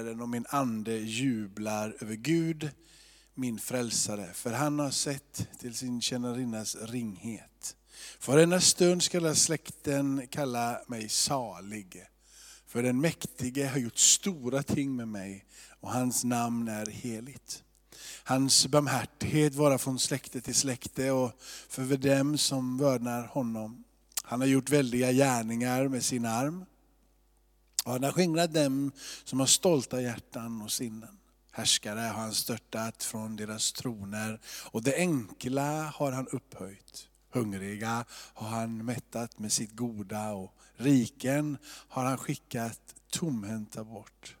[0.00, 2.70] Herren och min ande jublar över Gud,
[3.34, 4.30] min frälsare.
[4.34, 7.76] För han har sett till sin tjänarinnas ringhet.
[8.18, 12.04] För denna stund ska alla släkten kalla mig salig.
[12.66, 15.44] För den mäktige har gjort stora ting med mig
[15.80, 17.62] och hans namn är heligt.
[18.24, 21.32] Hans barmhärtighet vara från släkte till släkte och
[21.68, 23.84] för dem som vördnar honom.
[24.22, 26.64] Han har gjort väldiga gärningar med sin arm.
[27.84, 28.92] Och han har skingrat dem
[29.24, 31.18] som har stolta hjärtan och sinnen.
[31.52, 37.08] Härskare har han störtat från deras troner och det enkla har han upphöjt.
[37.32, 44.36] Hungriga har han mättat med sitt goda och riken har han skickat tomhänta bort.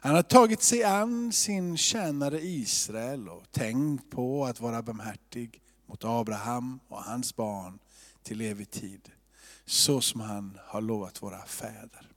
[0.00, 6.04] Han har tagit sig an sin tjänare Israel och tänkt på att vara barmhärtig mot
[6.04, 7.78] Abraham och hans barn
[8.22, 9.08] till evig tid.
[9.66, 12.11] Så som han har lovat våra fäder.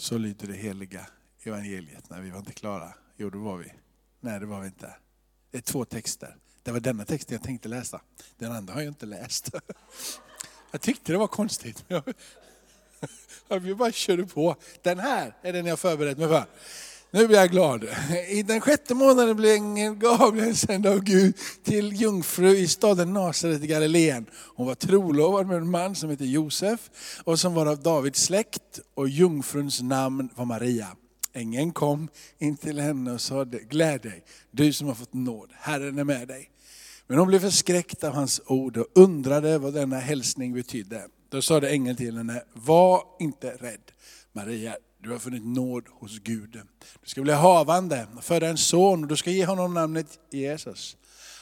[0.00, 1.06] Så lyder det heliga
[1.42, 2.10] evangeliet.
[2.10, 2.94] när vi var inte klara.
[3.16, 3.72] Jo, det var vi.
[4.20, 4.94] Nej, det var vi inte.
[5.50, 6.36] Det är två texter.
[6.62, 8.00] Det var denna texten jag tänkte läsa.
[8.38, 9.50] Den andra har jag inte läst.
[10.70, 11.84] Jag tyckte det var konstigt.
[13.48, 14.56] Jag bara körde på.
[14.82, 16.44] Den här är den jag förberett mig för.
[17.12, 17.84] Nu blir jag glad.
[18.28, 23.64] I den sjätte månaden blev ängeln Gabriel sänd av Gud till jungfru i staden Nasaret
[23.64, 24.26] i Galileen.
[24.56, 26.90] Hon var trolovad med en man som hette Josef
[27.24, 30.88] och som var av Davids släkt och jungfruns namn var Maria.
[31.32, 35.98] Ängeln kom in till henne och sade, gläd dig, du som har fått nåd, Herren
[35.98, 36.50] är med dig.
[37.06, 41.02] Men hon blev förskräckt av hans ord och undrade vad denna hälsning betydde.
[41.28, 43.92] Då sade ängeln till henne, var inte rädd
[44.32, 46.60] Maria, du har funnit nåd hos Gud.
[47.02, 50.96] Du ska bli havande och föda en son och du ska ge honom namnet Jesus.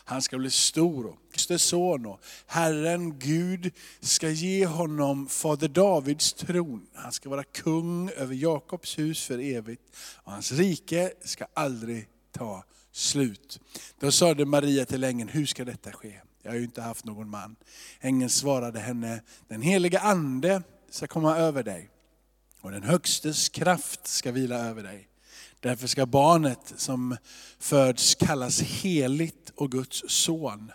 [0.04, 1.16] Han ska bli stor och
[1.60, 6.86] son och Herren Gud ska ge honom fader Davids tron.
[6.94, 9.82] Han ska vara kung över Jakobs hus för evigt
[10.14, 13.60] och hans rike ska aldrig ta slut.
[14.00, 16.20] Då sade Maria till ängeln, hur ska detta ske?
[16.42, 17.56] Jag har ju inte haft någon man.
[18.00, 21.90] Ängeln svarade henne, den heliga ande ska komma över dig
[22.60, 25.08] och den högstes kraft ska vila över dig.
[25.60, 27.16] Därför ska barnet som
[27.58, 30.72] föds kallas heligt och Guds son.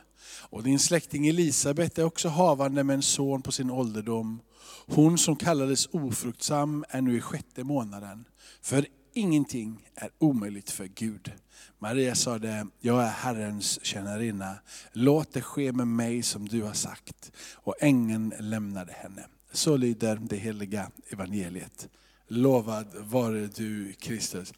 [0.50, 4.42] Och din släkting Elisabet är också havande med en son på sin ålderdom.
[4.86, 8.26] Hon som kallades ofruktsam är nu i sjätte månaden.
[8.62, 11.32] För ingenting är omöjligt för Gud.
[11.80, 14.56] Maria sade, jag är Herrens tjänarinna.
[14.92, 17.32] Låt det ske med mig som du har sagt.
[17.56, 19.26] Och ängeln lämnade henne.
[19.54, 21.90] Så lyder det heliga evangeliet.
[22.28, 24.54] Lovad vare du Kristus.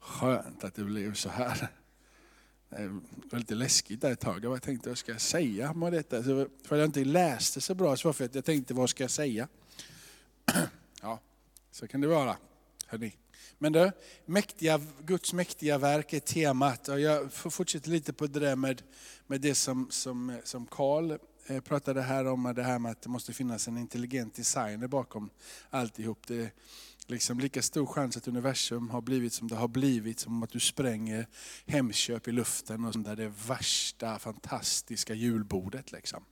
[0.00, 1.68] Skönt att det blev så här.
[2.68, 4.44] Det var lite läskigt där ett tag.
[4.44, 6.22] Jag tänkte, vad ska jag säga om detta?
[6.62, 9.10] för jag inte läste så bra, så var för att jag tänkte, vad ska jag
[9.10, 9.48] säga?
[11.02, 11.20] Ja,
[11.70, 12.36] så kan det vara.
[12.86, 13.16] Hörrni.
[13.58, 13.92] Men du,
[14.26, 16.88] mäktiga, Guds mäktiga verk är temat.
[16.88, 18.82] Och jag fortsätter lite på det där med,
[19.26, 21.18] med det som, som, som Karl
[21.48, 25.30] Eh, pratade här om, det här med att det måste finnas en intelligent designer bakom
[25.70, 26.26] alltihop.
[26.26, 26.50] Det är
[27.06, 30.60] liksom lika stor chans att universum har blivit som det har blivit, som att du
[30.60, 31.26] spränger
[31.66, 35.92] Hemköp i luften och där det värsta fantastiska julbordet.
[35.92, 36.24] Liksom.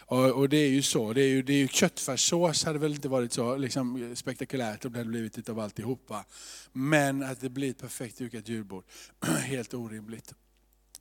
[0.00, 2.94] Och, och, det är ju så, det är ju, det är ju köttfärssås hade väl
[2.94, 6.24] inte varit så liksom, spektakulärt om det hade blivit utav alltihopa.
[6.72, 8.84] Men att det blir ett perfekt dukat julbord,
[9.44, 10.34] helt orimligt.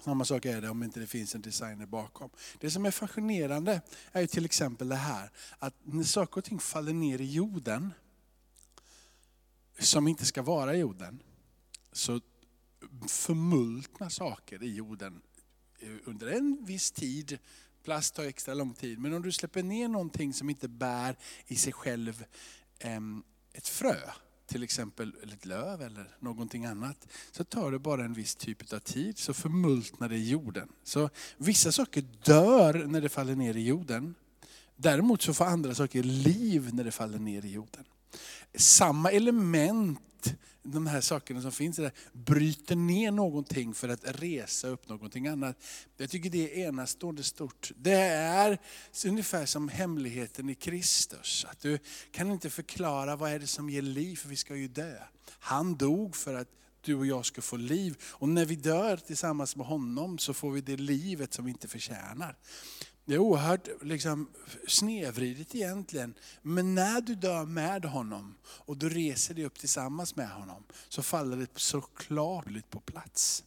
[0.03, 2.29] Samma sak är det om inte det finns en designer bakom.
[2.59, 6.59] Det som är fascinerande är ju till exempel det här, att när saker och ting
[6.59, 7.93] faller ner i jorden,
[9.79, 11.23] som inte ska vara i jorden,
[11.91, 12.21] så
[13.07, 15.21] förmultnar saker i jorden
[15.79, 17.39] eh, under en viss tid
[17.83, 18.99] Plast tar extra lång tid.
[18.99, 21.15] Men om du släpper ner någonting som inte bär
[21.47, 22.25] i sig själv
[22.79, 23.23] ehm,
[23.53, 23.97] ett frö,
[24.49, 28.79] till exempel ett löv eller någonting annat, så tar det bara en viss typ av
[28.79, 30.69] tid, så förmultnar det i jorden.
[30.83, 34.15] Så vissa saker dör när det faller ner i jorden.
[34.75, 37.85] Däremot så får andra saker liv när det faller ner i jorden.
[38.57, 39.99] Samma element
[40.63, 45.57] de här sakerna som finns där, bryter ner någonting för att resa upp någonting annat.
[45.97, 47.71] Jag tycker det är enastående stort.
[47.75, 48.57] Det är
[49.06, 51.45] ungefär som hemligheten i Kristus.
[51.50, 51.79] Att du
[52.12, 54.95] kan inte förklara vad är det som ger liv, för vi ska ju dö.
[55.39, 56.47] Han dog för att
[56.81, 57.97] du och jag ska få liv.
[58.03, 61.68] Och när vi dör tillsammans med honom så får vi det livet som vi inte
[61.68, 62.35] förtjänar.
[63.09, 64.29] Det är oerhört liksom,
[64.67, 66.13] snedvridet egentligen.
[66.41, 71.03] Men när du dör med honom och du reser dig upp tillsammans med honom, så
[71.03, 73.44] faller det såklart på plats.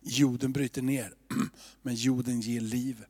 [0.00, 1.14] Jorden bryter ner,
[1.82, 3.04] men jorden ger liv.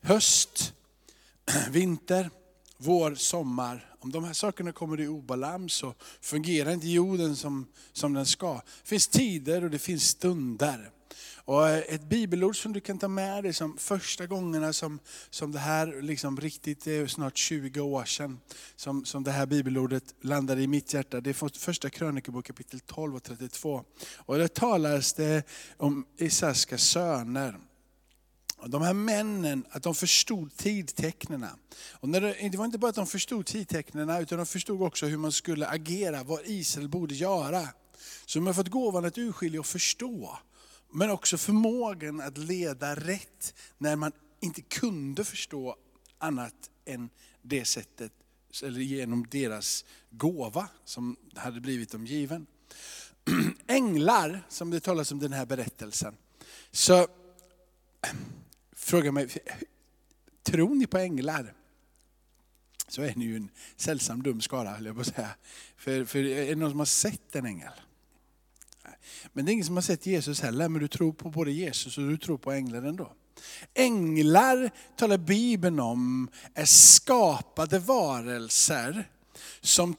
[0.00, 0.74] Höst,
[1.70, 2.30] vinter,
[2.76, 3.94] vår, sommar.
[3.98, 8.54] Om de här sakerna kommer i obalans så fungerar inte jorden som, som den ska.
[8.54, 10.90] Det finns tider och det finns stunder.
[11.44, 14.98] Och eh, ett bibelord som du kan ta med dig som första gångerna som,
[15.30, 18.40] som det här liksom riktigt, det är snart 20 år sedan,
[18.76, 21.20] som, som det här bibelordet landade i mitt hjärta.
[21.20, 23.84] Det är första krönikebok kapitel 12 och 32.
[24.16, 25.42] Och där talas det
[25.76, 27.58] om Isaskas söner.
[28.66, 31.50] De här männen, att de förstod tidtecknena.
[31.92, 35.06] Och när det, det var inte bara att de förstod tidtecknena, utan de förstod också
[35.06, 37.68] hur man skulle agera, vad Israel borde göra.
[38.26, 40.38] Så de har fått gåvan att urskilja och förstå.
[40.96, 45.76] Men också förmågan att leda rätt när man inte kunde förstå
[46.18, 47.10] annat än
[47.42, 48.12] det sättet,
[48.62, 52.46] eller genom deras gåva som hade blivit dem given.
[53.66, 56.16] Änglar, som det talas om i den här berättelsen.
[56.70, 57.08] Så
[58.72, 59.28] fråga mig,
[60.42, 61.54] tror ni på änglar?
[62.88, 65.34] Så är ni ju en sällsam dum skara, höll jag på att säga.
[65.76, 67.72] För, för är det någon som har sett en ängel?
[69.32, 71.98] Men det är ingen som har sett Jesus heller, men du tror på både Jesus
[71.98, 73.12] och du tror på änglar ändå.
[73.74, 79.08] Änglar talar Bibeln om är skapade varelser
[79.60, 79.94] som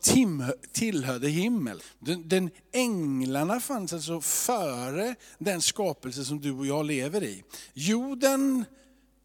[0.72, 1.82] tillhörde himmel.
[2.00, 7.44] Den, den, änglarna fanns alltså före den skapelse som du och jag lever i.
[7.74, 8.66] Jorden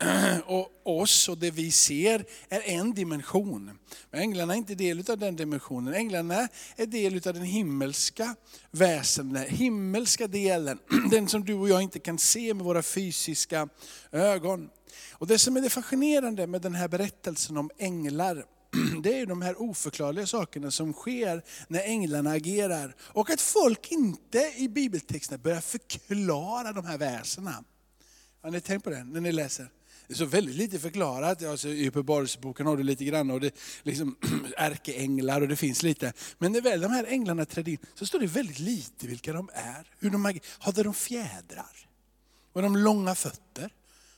[0.47, 3.79] och oss och det vi ser är en dimension.
[4.11, 5.94] Men änglarna är inte del av den dimensionen.
[5.94, 8.35] Änglarna är del av den himmelska
[8.70, 10.79] väsenden, himmelska delen.
[11.11, 13.69] Den som du och jag inte kan se med våra fysiska
[14.12, 14.70] ögon.
[15.12, 18.44] Och Det som är det fascinerande med den här berättelsen om änglar,
[19.02, 22.94] det är de här oförklarliga sakerna som sker när änglarna agerar.
[23.00, 27.64] Och att folk inte i bibeltexterna börjar förklara de här väsena.
[28.43, 29.69] Har ni tänkt på det när ni läser?
[30.11, 31.45] Det är så väldigt lite förklarat.
[31.45, 34.17] Alltså, I Uppenbarelseboken har du lite grann, och det liksom
[34.57, 36.12] ärkeänglar och det finns lite.
[36.39, 39.51] Men när väl de här änglarna trädde in så står det väldigt lite vilka de
[39.55, 39.87] är.
[39.99, 41.89] Hur de hade de fjädrar?
[42.53, 43.73] Var de långa fötter?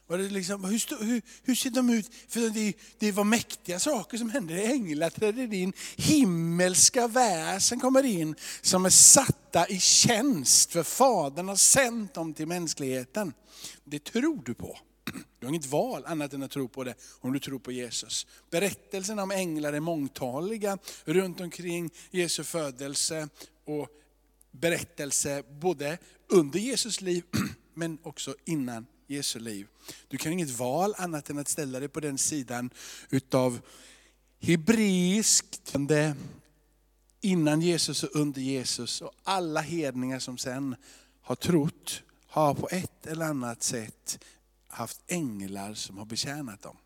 [0.06, 2.11] Var det liksom, hur, hur, hur ser de ut?
[2.29, 4.62] För det, det var mäktiga saker som hände.
[4.62, 11.56] Änglar trädde in, himmelska väsen kommer in som är satta i tjänst för Fadern har
[11.56, 13.33] sänt dem till mänskligheten.
[13.85, 14.79] Det tror du på.
[15.38, 18.26] Du har inget val annat än att tro på det om du tror på Jesus.
[18.50, 23.29] Berättelserna om änglar är mångtaliga runt omkring Jesu födelse
[23.64, 23.88] och
[24.50, 25.99] berättelse både
[26.29, 27.25] under Jesus liv
[27.75, 29.67] men också innan Jesu liv.
[30.09, 32.70] Du kan inget val annat än att ställa dig på den sidan
[33.11, 33.61] utav
[34.41, 35.75] hebreiskt
[37.20, 40.76] innan Jesus och under Jesus och alla hedningar som sen
[41.23, 44.25] har trott har på ett eller annat sätt
[44.73, 46.77] haft änglar som har betjänat dem.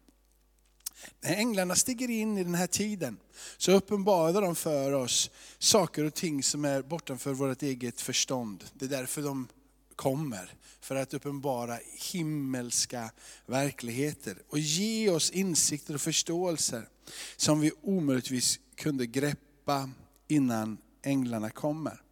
[1.21, 3.19] När änglarna stiger in i den här tiden
[3.57, 8.65] så uppenbarar de för oss saker och ting som är bortanför vårt eget förstånd.
[8.75, 9.49] Det är därför de
[9.97, 11.79] kommer, för att uppenbara
[12.13, 13.11] himmelska
[13.47, 16.89] verkligheter och ge oss insikter och förståelser
[17.37, 19.91] som vi omöjligtvis kunde greppa
[20.29, 22.03] innan änglarna kommer.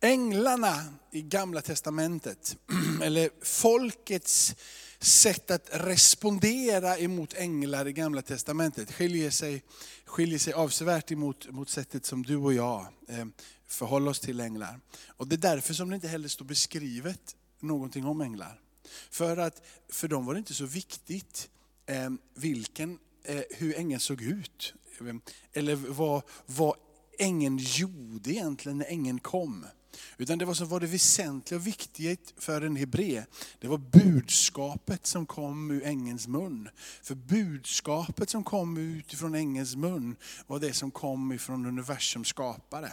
[0.00, 2.56] Änglarna i gamla testamentet,
[3.02, 4.56] eller folkets
[4.98, 9.62] sätt att respondera emot änglar i gamla testamentet skiljer sig,
[10.04, 13.26] skiljer sig avsevärt emot mot sättet som du och jag eh,
[13.66, 14.80] förhåller oss till änglar.
[15.08, 18.60] Och Det är därför som det inte heller står beskrivet någonting om änglar.
[19.10, 21.48] För att för dem var det inte så viktigt
[21.86, 24.74] eh, vilken, eh, hur ängeln såg ut.
[25.00, 25.16] Eh,
[25.52, 26.74] eller vad, vad
[27.18, 29.66] ängeln gjorde egentligen när ängeln kom.
[30.16, 33.24] Utan det var som var det väsentliga och viktiga för en hebré.
[33.58, 36.68] Det var budskapet som kom ur ängelns mun.
[37.02, 42.92] För budskapet som kom utifrån ängelns mun var det som kom ifrån universums skapare.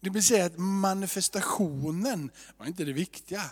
[0.00, 3.42] Det vill säga att manifestationen var inte det viktiga.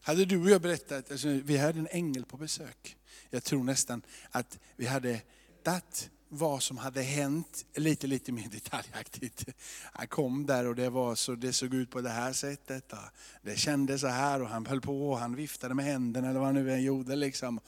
[0.00, 2.96] Hade du och jag berättat, alltså, vi hade en ängel på besök.
[3.30, 5.20] Jag tror nästan att vi hade
[5.62, 9.44] dat vad som hade hänt lite, lite mer detaljaktigt.
[9.92, 12.92] Han kom där och det, var så, det såg ut på det här sättet.
[13.42, 16.48] Det kändes så här och han höll på och han viftade med händerna eller vad
[16.48, 17.16] han nu än gjorde.
[17.16, 17.60] Liksom.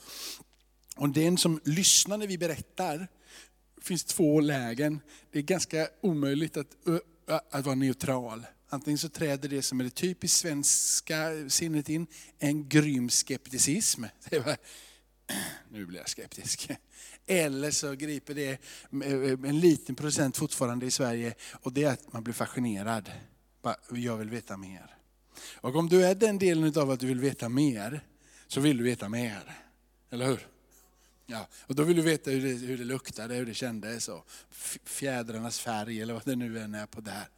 [0.95, 3.07] Och den som lyssnar när vi berättar,
[3.75, 4.99] det finns två lägen.
[5.31, 6.67] Det är ganska omöjligt att,
[7.51, 8.45] att vara neutral.
[8.69, 12.07] Antingen så träder det som är det typiskt svenska sinnet in,
[12.39, 14.03] en grym skepticism.
[15.69, 16.69] Nu blir jag skeptisk.
[17.31, 22.13] Eller så griper det eh, en liten procent fortfarande i Sverige och det är att
[22.13, 23.11] man blir fascinerad.
[23.91, 24.95] Jag vill veta mer.
[25.53, 28.03] Och om du är den delen av att du vill veta mer,
[28.47, 29.57] så vill du veta mer.
[30.09, 30.47] Eller hur?
[31.25, 34.27] Ja, och då vill du veta hur det, hur det luktade, hur det kändes, och
[34.85, 37.29] fjädrarnas färg eller vad det nu än är på det här.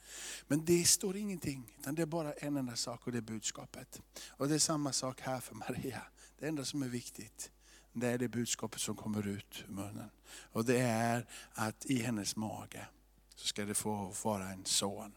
[0.48, 4.02] Men det står ingenting, utan det är bara en enda sak och det är budskapet.
[4.28, 6.02] Och det är samma sak här för Maria.
[6.40, 7.52] Det enda som är viktigt,
[7.94, 10.10] det är det budskapet som kommer ut ur munnen.
[10.52, 12.88] Och det är att i hennes mage
[13.36, 15.14] så ska det få vara en son.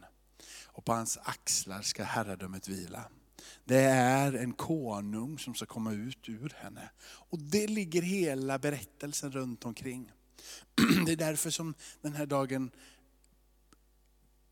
[0.64, 3.04] Och på hans axlar ska herradömet vila.
[3.64, 6.90] Det är en konung som ska komma ut ur henne.
[7.02, 10.12] Och det ligger hela berättelsen runt omkring.
[11.06, 12.71] Det är därför som den här dagen,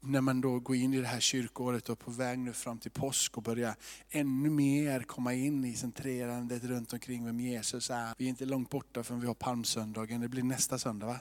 [0.06, 2.90] när man då går in i det här kyrkåret och på väg nu fram till
[2.90, 3.74] påsk och börjar
[4.10, 8.14] ännu mer komma in i centrerandet runt omkring vem Jesus är.
[8.18, 11.20] Vi är inte långt borta förrän vi har palmsöndagen, det blir nästa söndag va?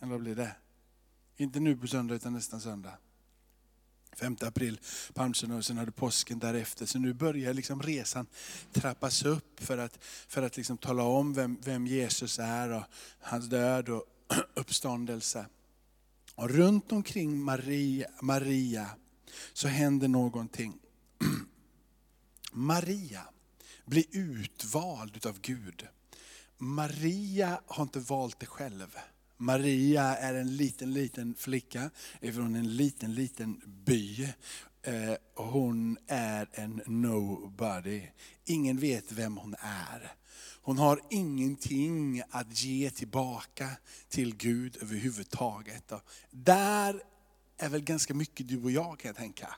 [0.00, 0.56] Eller vad blir det?
[1.36, 2.98] Inte nu på söndag utan nästa söndag.
[4.16, 4.80] 5 april,
[5.14, 6.86] palmsöndag och sen hade påsken därefter.
[6.86, 8.26] Så nu börjar liksom resan
[8.72, 9.98] trappas upp för att,
[10.28, 12.82] för att liksom tala om vem, vem Jesus är och
[13.20, 14.04] hans död och
[14.54, 15.46] uppståndelse.
[16.38, 18.86] Och runt omkring Maria, Maria
[19.52, 20.78] så händer någonting.
[22.52, 23.22] Maria
[23.84, 25.86] blir utvald av Gud.
[26.58, 28.96] Maria har inte valt det själv.
[29.36, 31.90] Maria är en liten, liten flicka
[32.20, 34.32] ifrån en liten, liten by.
[34.82, 38.02] Eh, hon är en nobody.
[38.44, 40.12] Ingen vet vem hon är.
[40.62, 43.70] Hon har ingenting att ge tillbaka
[44.08, 45.92] till Gud överhuvudtaget.
[46.30, 47.02] Där
[47.58, 49.54] är väl ganska mycket du och jag kan jag tänka.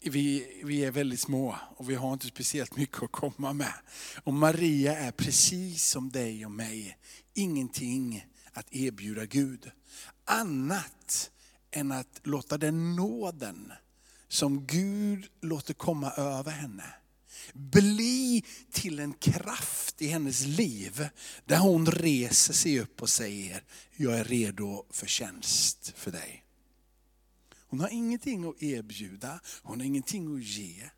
[0.00, 3.74] Vi, vi är väldigt små och vi har inte speciellt mycket att komma med.
[4.24, 6.96] Och Maria är precis som dig och mig.
[7.34, 9.70] Ingenting att erbjuda Gud.
[10.24, 11.30] Annat
[11.70, 13.72] än att låta den nåden
[14.28, 16.94] som Gud låter komma över henne,
[17.54, 21.08] bli till en kraft i hennes liv
[21.44, 23.64] där hon reser sig upp och säger,
[23.96, 26.44] jag är redo för tjänst för dig.
[27.68, 30.90] Hon har ingenting att erbjuda, hon har ingenting att ge.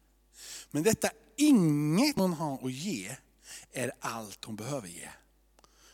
[0.71, 3.17] Men detta inget hon har att ge
[3.73, 5.09] är allt hon behöver ge.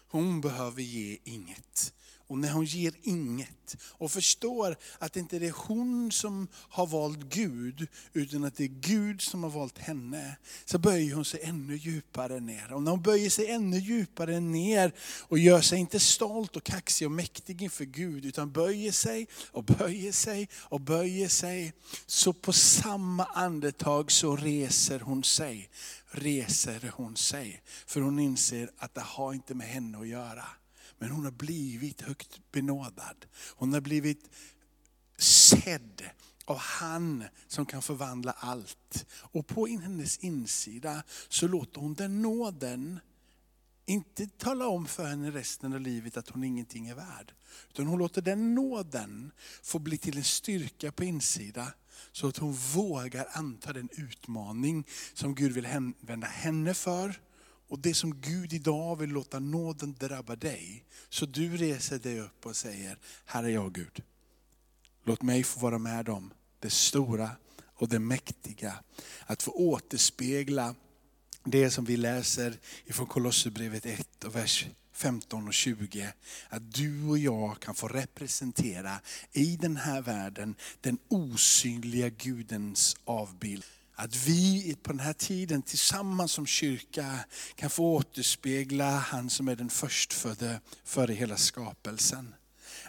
[0.08, 1.92] Hon behöver ge inget.
[2.28, 7.18] Och när hon ger inget och förstår att det inte är hon som har valt
[7.18, 11.76] Gud, utan att det är Gud som har valt henne, så böjer hon sig ännu
[11.76, 12.72] djupare ner.
[12.72, 17.06] Och när hon böjer sig ännu djupare ner och gör sig inte stolt och kaxig
[17.06, 21.72] och mäktig inför Gud, utan böjer sig och böjer sig och böjer sig,
[22.06, 25.70] så på samma andetag så reser hon sig
[26.16, 27.62] reser hon sig.
[27.86, 30.44] För hon inser att det har inte med henne att göra.
[30.98, 33.26] Men hon har blivit högt benådad.
[33.56, 34.30] Hon har blivit
[35.18, 36.02] sedd
[36.44, 39.06] av han som kan förvandla allt.
[39.12, 43.00] Och på hennes insida så låter hon den nåden
[43.86, 47.32] inte tala om för henne resten av livet att hon ingenting är värd.
[47.70, 51.72] Utan hon låter den nåden få bli till en styrka på insida
[52.12, 57.20] så att hon vågar anta den utmaning som Gud vill använda henne för.
[57.68, 60.84] Och det som Gud idag vill låta nåden drabba dig.
[61.08, 64.02] Så du reser dig upp och säger, här är jag Gud.
[65.04, 67.30] Låt mig få vara med om det stora
[67.74, 68.74] och det mäktiga.
[69.26, 70.74] Att få återspegla
[71.44, 76.12] det som vi läser ifrån Kolosserbrevet 1 och vers 15 och 20.
[76.48, 79.00] Att du och jag kan få representera
[79.32, 83.64] i den här världen den osynliga Gudens avbild.
[83.98, 87.18] Att vi på den här tiden tillsammans som kyrka
[87.54, 92.34] kan få återspegla han som är den förstfödde före hela skapelsen.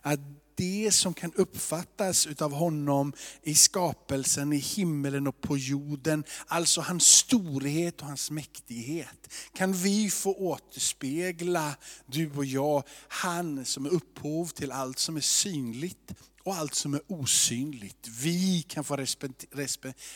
[0.02, 0.20] Att
[0.56, 7.08] det som kan uppfattas utav honom i skapelsen, i himmelen och på jorden, alltså hans
[7.08, 14.48] storhet och hans mäktighet, kan vi få återspegla, du och jag, han som är upphov
[14.48, 16.14] till allt som är synligt
[16.48, 18.08] och allt som är osynligt.
[18.08, 18.98] Vi kan få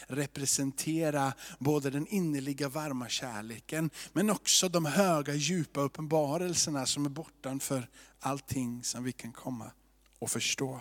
[0.07, 7.89] representera både den innerliga varma kärleken, men också de höga djupa uppenbarelserna som är bortanför
[8.19, 9.71] allting som vi kan komma
[10.19, 10.79] och förstå.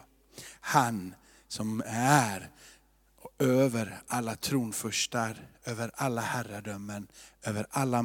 [0.60, 1.14] Han
[1.48, 2.50] som är
[3.38, 7.08] över alla tronfurstar, över alla herradömen,
[7.42, 8.02] över alla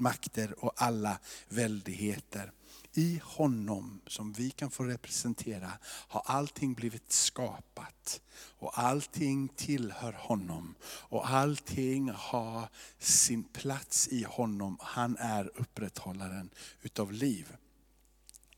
[0.00, 2.52] makter och alla väldigheter.
[2.92, 8.20] I honom som vi kan få representera har allting blivit skapat.
[8.58, 10.74] Och allting tillhör honom.
[10.82, 14.76] Och allting har sin plats i honom.
[14.80, 16.50] Han är upprätthållaren
[16.82, 17.56] utav liv.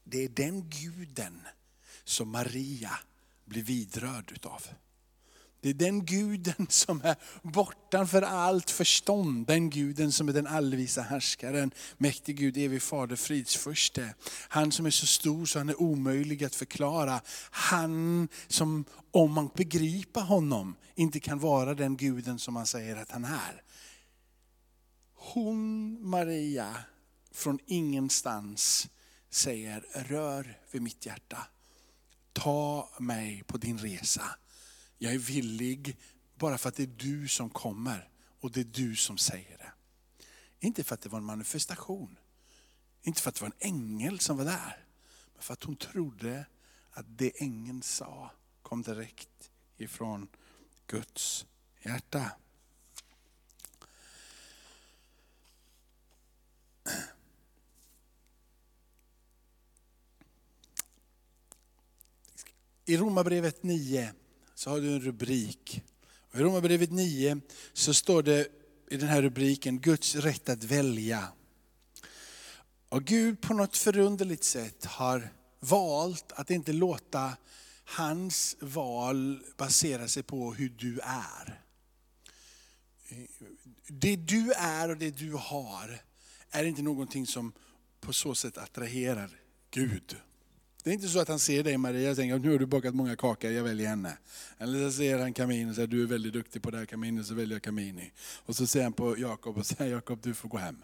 [0.05, 1.41] Det är den guden
[2.05, 2.99] som Maria
[3.45, 4.67] blir vidrörd utav.
[5.63, 9.47] Det är den guden som är bortanför allt förstånd.
[9.47, 11.71] Den guden som är den allvisa härskaren.
[11.99, 14.15] Mäktig Gud, evig fader, fridsförste.
[14.49, 17.21] Han som är så stor så han är omöjlig att förklara.
[17.51, 23.11] Han som, om man begriper honom, inte kan vara den guden som man säger att
[23.11, 23.63] han är.
[25.15, 26.77] Hon, Maria,
[27.33, 28.89] från ingenstans
[29.31, 31.39] säger, rör vid mitt hjärta.
[32.33, 34.23] Ta mig på din resa.
[35.03, 35.97] Jag är villig
[36.35, 38.09] bara för att det är du som kommer
[38.41, 39.73] och det är du som säger det.
[40.61, 42.19] Inte för att det var en manifestation,
[43.03, 44.85] inte för att det var en ängel som var där,
[45.35, 46.47] men för att hon trodde
[46.91, 48.31] att det ängeln sa
[48.63, 50.29] kom direkt ifrån
[50.87, 51.47] Guds
[51.81, 52.33] hjärta.
[62.85, 64.15] I Romarbrevet 9
[64.63, 65.83] så har du en rubrik.
[66.31, 67.41] Och I Romarbrevet 9
[67.73, 68.49] så står det
[68.91, 71.29] i den här rubriken Guds rätt att välja.
[72.89, 75.29] Och Gud på något förunderligt sätt har
[75.61, 77.37] valt att inte låta
[77.85, 81.61] hans val basera sig på hur du är.
[83.87, 86.03] Det du är och det du har
[86.51, 87.53] är inte någonting som
[88.01, 89.31] på så sätt attraherar
[89.71, 90.17] Gud.
[90.83, 92.95] Det är inte så att han ser dig Maria och tänker, nu har du bakat
[92.95, 94.19] många kakor, jag väljer henne.
[94.59, 97.25] Eller så ser han Kamin och säger, du är väldigt duktig på det här Kamini,
[97.25, 98.13] så väljer jag Kamini.
[98.19, 100.77] Och så ser han på Jakob och säger, Jakob du får gå hem.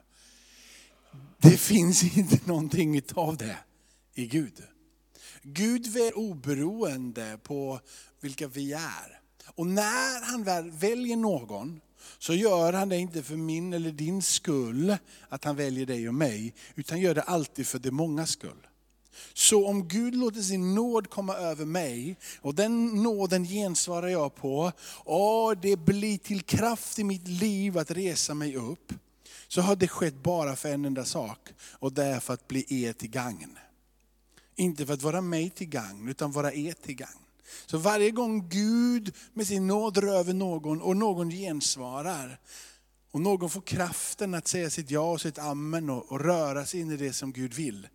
[1.39, 3.57] Det finns inte någonting av det
[4.15, 4.63] i Gud.
[5.43, 7.81] Gud är oberoende på
[8.21, 9.21] vilka vi är.
[9.55, 11.81] Och när han väl väljer någon,
[12.19, 14.97] så gör han det inte för min eller din skull,
[15.29, 18.67] att han väljer dig och mig, utan gör det alltid för de många skull.
[19.35, 24.73] Så om Gud låter sin nåd komma över mig, och den nåden gensvarar jag på,
[25.05, 28.93] och det blir till kraft i mitt liv att resa mig upp,
[29.49, 32.85] så har det skett bara för en enda sak, och det är för att bli
[32.85, 33.59] er till gagn.
[34.57, 37.19] Inte för att vara mig till gagn, utan vara er till gagn.
[37.67, 42.41] Så varje gång Gud med sin nåd rör över någon och någon gensvarar,
[43.11, 46.81] och någon får kraften att säga sitt ja och sitt amen och, och röra sig
[46.81, 47.89] in i det som Gud vill,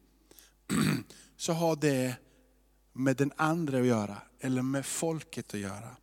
[1.38, 2.15] så har det
[2.93, 5.95] med den andra att göra, eller med folket att göra.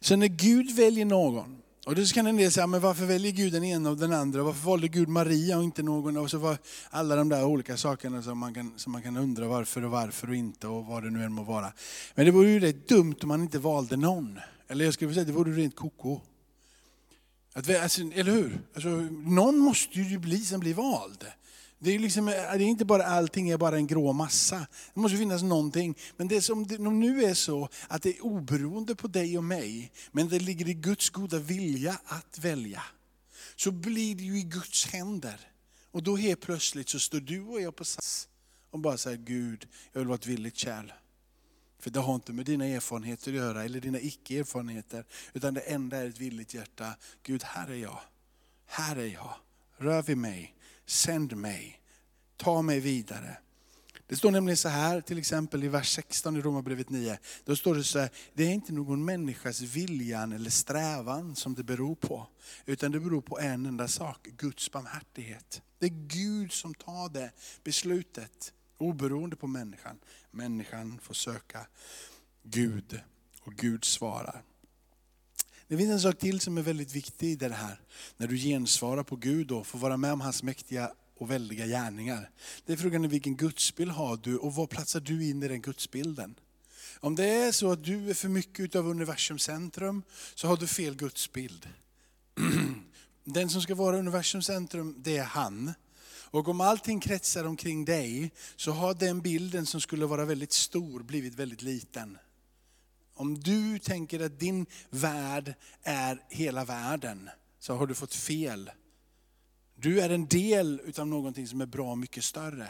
[0.00, 3.52] Så när Gud väljer någon, och då kan en del säga, men varför väljer Gud
[3.52, 4.42] den ena och den andra?
[4.42, 6.16] Varför valde Gud Maria och inte någon?
[6.16, 6.58] Och så var
[6.90, 10.28] alla de där olika sakerna som man, kan, som man kan undra varför och varför
[10.28, 11.72] och inte och vad det nu än må vara.
[12.14, 14.38] Men det vore ju rätt dumt om man inte valde någon.
[14.68, 16.20] Eller jag skulle säga, det vore rent koko.
[17.52, 18.60] Att, alltså, eller hur?
[18.74, 21.26] Alltså, någon måste ju bli som blir vald.
[21.82, 24.66] Det är, liksom, eh, det är inte bara allting är bara en grå massa.
[24.94, 25.94] Det måste finnas någonting.
[26.16, 29.92] Men det som det nu är så att det är oberoende på dig och mig,
[30.12, 32.82] men det ligger i Guds goda vilja att välja.
[33.56, 35.40] Så blir det ju i Guds händer.
[35.90, 38.28] Och då helt plötsligt så står du och jag på sats
[38.70, 40.92] och bara säger Gud, jag vill vara ett villigt kärl.
[41.78, 45.04] För det har inte med dina erfarenheter att göra, eller dina icke-erfarenheter.
[45.32, 46.96] Utan det enda är ett villigt hjärta.
[47.22, 48.00] Gud, här är jag.
[48.66, 49.34] Här är jag.
[49.76, 50.54] Rör vid mig
[50.90, 51.80] sänd mig,
[52.36, 53.36] ta mig vidare.
[54.06, 57.18] Det står nämligen så här, till exempel i vers 16 i Romarbrevet 9.
[57.44, 61.62] Då står det så här, det är inte någon människas viljan eller strävan som det
[61.62, 62.26] beror på.
[62.66, 65.62] Utan det beror på en enda sak, Guds barmhärtighet.
[65.78, 67.32] Det är Gud som tar det
[67.64, 69.98] beslutet, oberoende på människan.
[70.30, 71.66] Människan får söka
[72.42, 73.00] Gud
[73.40, 74.42] och Gud svarar.
[75.70, 77.80] Det finns en sak till som är väldigt viktig i det här.
[78.16, 82.30] När du gensvarar på Gud och får vara med om hans mäktiga och väldiga gärningar.
[82.66, 85.60] Det är frågan om vilken gudsbild har du och var platsar du in i den
[85.60, 86.34] gudsbilden?
[87.00, 90.02] Om det är så att du är för mycket av universums centrum
[90.34, 91.68] så har du fel gudsbild.
[93.24, 95.72] Den som ska vara universums centrum, det är han.
[96.12, 101.02] Och om allting kretsar omkring dig så har den bilden som skulle vara väldigt stor
[101.02, 102.18] blivit väldigt liten.
[103.20, 108.70] Om du tänker att din värld är hela världen, så har du fått fel.
[109.76, 112.68] Du är en del utav någonting som är bra mycket större.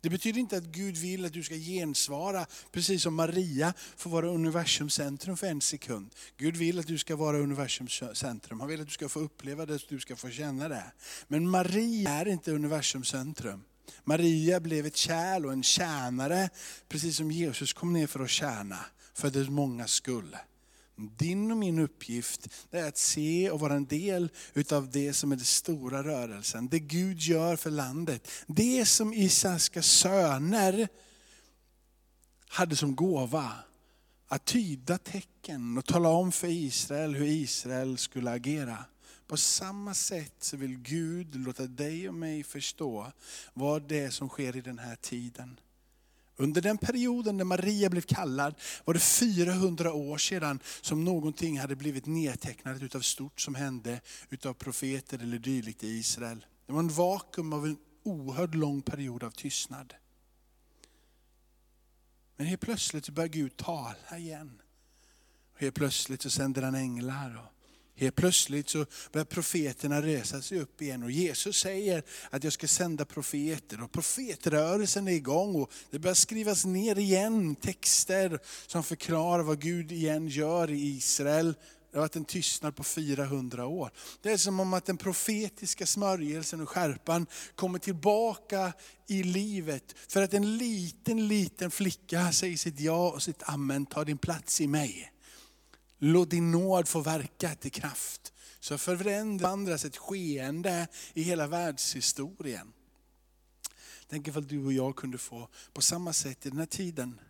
[0.00, 4.28] Det betyder inte att Gud vill att du ska gensvara, precis som Maria får vara
[4.28, 6.14] universums centrum för en sekund.
[6.36, 8.60] Gud vill att du ska vara universums centrum.
[8.60, 10.92] Han vill att du ska få uppleva det, att du ska få känna det.
[11.28, 13.64] Men Maria är inte universums centrum.
[14.04, 16.50] Maria blev ett kärl och en tjänare,
[16.88, 18.78] precis som Jesus kom ner för att tjäna
[19.18, 20.36] för det många skull.
[21.16, 25.36] Din och min uppgift är att se och vara en del utav det som är
[25.36, 26.68] den stora rörelsen.
[26.68, 28.28] Det Gud gör för landet.
[28.46, 30.88] Det som Isaiska söner
[32.48, 33.52] hade som gåva
[34.28, 38.84] att tyda tecken och tala om för Israel hur Israel skulle agera.
[39.26, 43.12] På samma sätt så vill Gud låta dig och mig förstå
[43.54, 45.60] vad det är som sker i den här tiden.
[46.40, 51.76] Under den perioden när Maria blev kallad var det 400 år sedan som någonting hade
[51.76, 56.46] blivit nedtecknat utav stort som hände utav profeter eller dylikt i Israel.
[56.66, 59.94] Det var en vakuum av en oerhört lång period av tystnad.
[62.36, 64.62] Men helt plötsligt börjar Gud tala igen.
[65.54, 67.50] helt plötsligt så sänder han änglar.
[67.98, 71.02] Helt plötsligt så börjar profeterna resa sig upp igen.
[71.02, 73.82] Och Jesus säger att jag ska sända profeter.
[73.82, 75.54] Och profetrörelsen är igång.
[75.54, 81.54] Och det börjar skrivas ner igen texter som förklarar vad Gud igen gör i Israel
[81.90, 83.90] det har varit en tystnad på 400 år.
[84.22, 88.72] Det är som om att den profetiska smörjelsen och skärpan kommer tillbaka
[89.06, 89.94] i livet.
[90.08, 94.60] För att en liten, liten flicka säger sitt ja och sitt amen, ta din plats
[94.60, 95.12] i mig.
[95.98, 98.32] Låt din nåd få verka till kraft.
[98.60, 102.72] Så förändras ett skeende i hela världshistorien.
[104.08, 107.20] Tänk ifall du och jag kunde få, på samma sätt i den här tiden,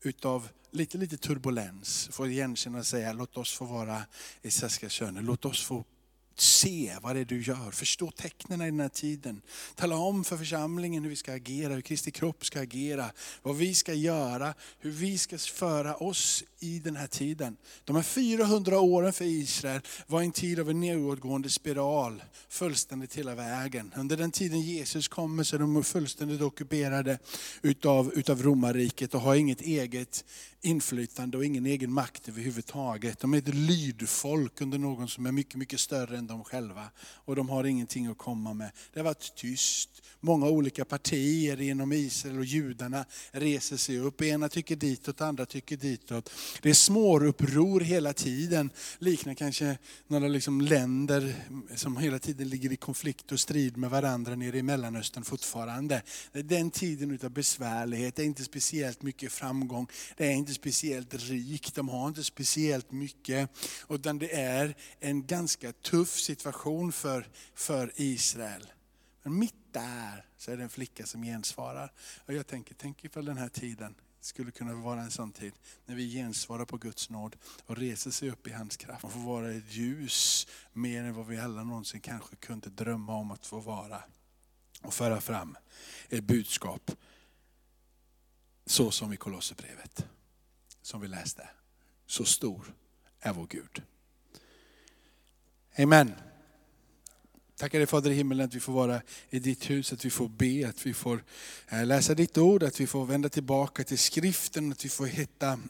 [0.00, 4.02] utav lite, lite turbulens, få igenkänna och säga, låt oss få vara
[4.42, 5.84] i Saskatchewan, låt oss få
[6.40, 9.42] se vad det är du gör, förstå tecknen i den här tiden.
[9.74, 13.10] Tala om för församlingen hur vi ska agera, hur Kristi kropp ska agera,
[13.42, 17.56] vad vi ska göra, hur vi ska föra oss i den här tiden.
[17.84, 23.34] De här 400 åren för Israel var en tid av en nedåtgående spiral, fullständigt hela
[23.34, 23.92] vägen.
[23.96, 27.18] Under den tiden Jesus kommer så är de fullständigt ockuperade
[27.62, 30.24] utav, utav romarriket och har inget eget
[30.60, 33.18] inflytande och ingen egen makt överhuvudtaget.
[33.20, 36.90] De är ett lydfolk under någon som är mycket, mycket större än de själva.
[37.00, 38.70] Och de har ingenting att komma med.
[38.92, 40.02] Det har varit tyst.
[40.20, 44.22] Många olika partier inom Israel och judarna reser sig upp.
[44.22, 46.30] Ena tycker ditåt, andra tycker ditåt.
[46.62, 48.70] Det är småuppror hela tiden.
[48.98, 51.34] Liknar kanske några liksom länder
[51.74, 56.02] som hela tiden ligger i konflikt och strid med varandra nere i Mellanöstern fortfarande.
[56.32, 59.86] Den tiden av besvärlighet, det är inte speciellt mycket framgång.
[60.16, 63.50] Det är inte speciellt rik, de har inte speciellt mycket.
[63.88, 68.66] Utan det är en ganska tuff situation för, för Israel.
[69.22, 71.92] Men mitt där så är det en flicka som gensvarar.
[72.26, 75.52] Och jag tänker, tänk ifall den här tiden skulle kunna vara en sån tid
[75.86, 79.20] när vi gensvarar på Guds nåd och reser sig upp i hans kraft och får
[79.20, 83.60] vara ett ljus mer än vad vi alla någonsin kanske kunde drömma om att få
[83.60, 84.02] vara.
[84.82, 85.56] Och föra fram
[86.08, 86.90] ett budskap
[88.66, 90.06] så som i Kolosserbrevet
[90.88, 91.48] som vi läste.
[92.06, 92.74] Så stor
[93.20, 93.82] är vår Gud.
[95.78, 96.14] Amen.
[97.56, 100.28] Tackar dig Fader i himmelen att vi får vara i ditt hus, att vi får
[100.28, 101.24] be, att vi får
[101.68, 105.60] eh, läsa ditt ord, att vi får vända tillbaka till skriften, att vi får hitta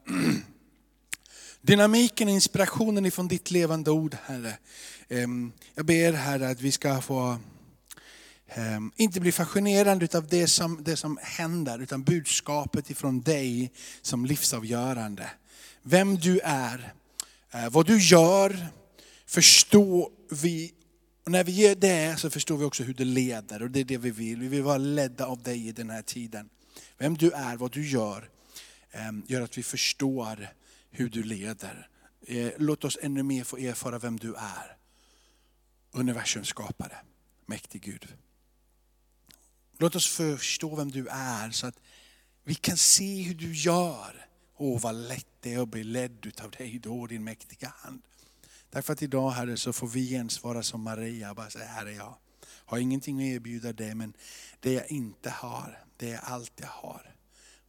[1.60, 4.58] dynamiken och inspirationen ifrån ditt levande ord Herre.
[5.74, 7.38] Jag ber Herre att vi ska få
[8.48, 14.26] Ehm, inte bli fascinerad av det som, det som händer, utan budskapet ifrån dig som
[14.26, 15.30] livsavgörande.
[15.82, 16.92] Vem du är,
[17.50, 18.66] eh, vad du gör,
[19.26, 20.74] förstår vi
[21.24, 23.84] och när vi gör det så förstår vi också hur det leder och det är
[23.84, 24.40] det vi vill.
[24.40, 26.48] Vi vill vara ledda av dig i den här tiden.
[26.98, 28.30] Vem du är, vad du gör,
[28.90, 30.48] ehm, gör att vi förstår
[30.90, 31.88] hur du leder.
[32.26, 34.76] Eh, låt oss ännu mer få erfara vem du är.
[35.92, 36.96] Universums skapare,
[37.46, 38.08] mäktig Gud.
[39.78, 41.80] Låt oss förstå vem du är så att
[42.44, 44.26] vi kan se hur du gör.
[44.56, 48.02] Åh vad lätt det är att bli ledd av dig då, din mäktiga hand.
[48.70, 52.14] Därför att idag Herre så får vi gensvara som Maria, bara säga Herre jag
[52.68, 54.12] har ingenting att erbjuda dig men
[54.60, 57.14] det jag inte har, det är allt jag har.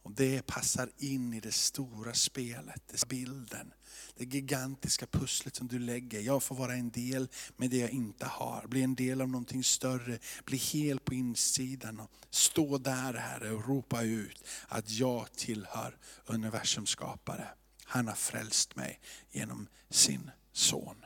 [0.02, 3.72] Och det passar in i det stora spelet, det bilden,
[4.16, 6.20] det gigantiska pusslet som du lägger.
[6.20, 9.64] Jag får vara en del med det jag inte har, bli en del av någonting
[9.64, 15.96] större, bli hel på insidan och stå där Herre och ropa ut att jag tillhör
[16.26, 17.48] universums skapare.
[17.84, 21.04] Han har frälst mig genom sin son.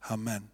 [0.00, 0.48] Amen.